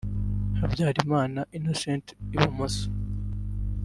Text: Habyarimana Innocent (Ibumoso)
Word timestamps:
Habyarimana 0.59 1.39
Innocent 1.57 2.05
(Ibumoso) 2.35 2.85